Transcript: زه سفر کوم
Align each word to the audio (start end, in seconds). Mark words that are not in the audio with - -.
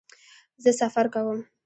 زه 0.63 0.69
سفر 0.79 1.05
کوم 1.13 1.39